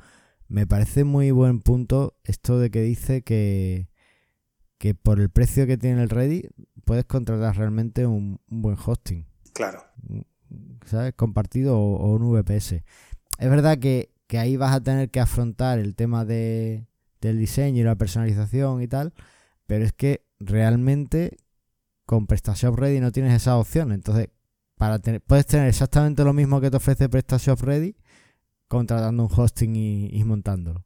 [0.48, 3.90] me parece muy buen punto esto de que dice que,
[4.78, 6.50] que por el precio que tiene el Ready
[6.84, 9.26] puedes contratar realmente un, un buen hosting.
[9.54, 9.84] Claro.
[10.86, 11.14] ¿Sabes?
[11.16, 12.74] Compartido o, o, un VPS.
[12.74, 16.88] Es verdad que, que, ahí vas a tener que afrontar el tema de,
[17.22, 19.14] del diseño y la personalización y tal,
[19.66, 21.38] pero es que realmente
[22.06, 23.92] con PrestaShop Ready no tienes esa opción.
[23.92, 24.30] Entonces,
[24.78, 27.96] para tener, puedes tener exactamente lo mismo que te ofrece PrestaShop Ready
[28.68, 30.86] contratando un hosting y, montándolo.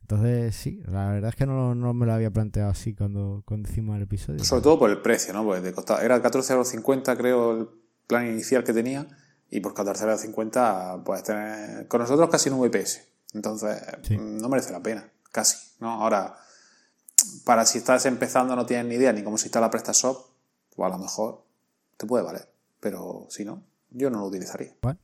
[0.00, 3.70] Entonces, sí, la verdad es que no, no, me lo había planteado así cuando, cuando
[3.70, 4.44] hicimos el episodio.
[4.44, 5.50] Sobre todo por el precio, ¿no?
[5.60, 7.68] De costaba, era 14,50€ creo el
[8.06, 9.06] plan inicial que tenía
[9.54, 13.02] y por 14,50€ puedes tener con nosotros casi un VPS.
[13.34, 14.16] Entonces, sí.
[14.18, 15.92] no merece la pena, casi, ¿no?
[15.92, 16.34] Ahora,
[17.44, 20.26] para si estás empezando no tienes ni idea ni cómo se instala PrestaShop,
[20.74, 21.44] pues a lo mejor
[21.96, 22.48] te puede valer.
[22.80, 24.74] Pero si no, yo no lo utilizaría.
[24.82, 24.98] Bueno.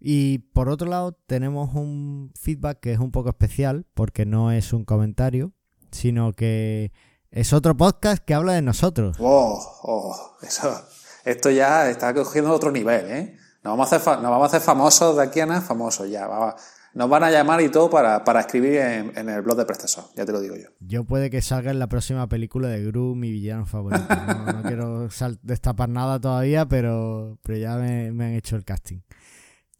[0.00, 4.72] Y por otro lado, tenemos un feedback que es un poco especial, porque no es
[4.72, 5.52] un comentario,
[5.92, 6.90] sino que
[7.30, 9.18] es otro podcast que habla de nosotros.
[9.20, 10.84] Oh, oh, eso,
[11.24, 13.38] esto ya está cogiendo otro nivel, ¿eh?
[13.64, 16.26] Nos vamos a hacer, nos vamos a hacer famosos de aquí a nada, famosos ya.
[16.26, 16.54] Vamos,
[16.92, 20.14] nos van a llamar y todo para, para escribir en, en, el blog de PrestaShop,
[20.14, 20.68] ya te lo digo yo.
[20.80, 24.04] Yo puede que salga en la próxima película de Gru, mi villano favorito.
[24.26, 25.08] No, no quiero
[25.42, 29.00] destapar nada todavía, pero, pero ya me, me han hecho el casting.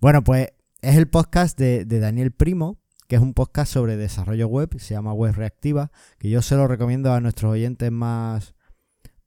[0.00, 0.48] Bueno, pues
[0.80, 4.94] es el podcast de, de, Daniel Primo, que es un podcast sobre desarrollo web, se
[4.94, 8.54] llama Web Reactiva, que yo se lo recomiendo a nuestros oyentes más,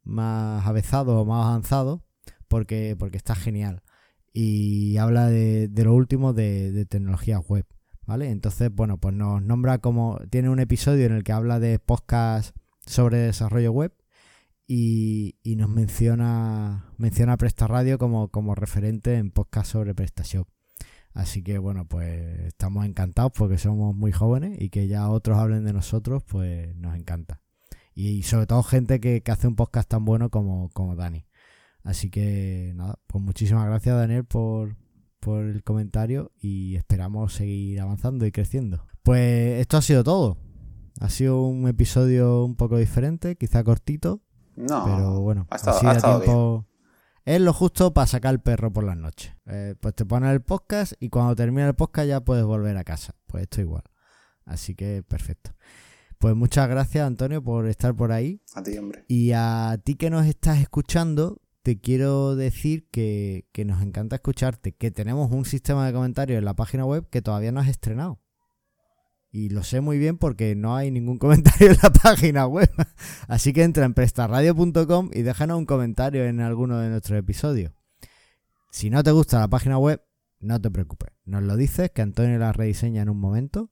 [0.04, 2.02] más avezados o más avanzados,
[2.48, 3.84] porque, porque está genial.
[4.40, 7.66] Y habla de, lo último de, de tecnologías web.
[8.06, 8.30] ¿Vale?
[8.30, 10.20] Entonces, bueno, pues nos nombra como.
[10.30, 13.96] Tiene un episodio en el que habla de podcast sobre desarrollo web
[14.68, 16.86] y, y nos menciona.
[16.98, 20.48] Menciona Presta Radio como, como referente en podcast sobre PrestaShop.
[21.14, 25.66] Así que bueno, pues estamos encantados porque somos muy jóvenes y que ya otros hablen
[25.66, 27.42] de nosotros, pues nos encanta.
[27.96, 31.27] Y, sobre todo gente que, que hace un podcast tan bueno como, como Dani.
[31.88, 34.76] Así que nada, pues muchísimas gracias Daniel por,
[35.22, 38.86] por el comentario y esperamos seguir avanzando y creciendo.
[39.04, 40.38] Pues esto ha sido todo.
[41.00, 44.22] Ha sido un episodio un poco diferente, quizá cortito.
[44.58, 46.68] No, pero bueno, ha estado, así ha estado tiempo.
[47.24, 49.34] Es lo justo para sacar el perro por las noches.
[49.46, 52.84] Eh, pues te pones el podcast y cuando termina el podcast ya puedes volver a
[52.84, 53.16] casa.
[53.28, 53.84] Pues esto igual.
[54.44, 55.52] Así que perfecto.
[56.20, 58.42] Pues muchas gracias Antonio por estar por ahí.
[58.56, 59.06] A ti, hombre.
[59.08, 64.72] Y a ti que nos estás escuchando, te quiero decir que, que, nos encanta escucharte,
[64.72, 68.22] que tenemos un sistema de comentarios en la página web que todavía no has estrenado.
[69.34, 72.72] Y lo sé muy bien porque no hay ningún comentario en la página web.
[73.28, 77.74] Así que entra en prestarradio.com y déjanos un comentario en alguno de nuestros episodios.
[78.72, 80.02] Si no te gusta la página web,
[80.40, 81.12] no te preocupes.
[81.26, 83.72] Nos lo dices, que Antonio la rediseña en un momento.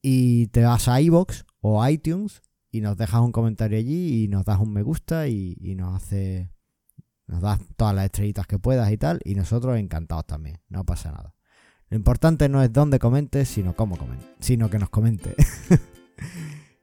[0.00, 4.46] Y te vas a iBox o iTunes y nos dejas un comentario allí y nos
[4.46, 6.50] das un me gusta y, nos hace
[7.30, 11.12] nos das todas las estrellitas que puedas y tal y nosotros encantados también no pasa
[11.12, 11.34] nada.
[11.88, 15.34] Lo importante no es dónde comentes sino cómo comentes sino que nos comente.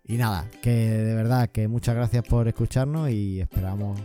[0.10, 4.00] Y nada que de verdad que muchas gracias por escucharnos y esperamos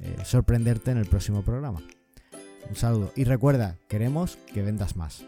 [0.00, 1.82] eh, sorprenderte en el próximo programa.
[2.66, 3.12] Un saludo.
[3.14, 5.22] Y recuerda queremos que vendas más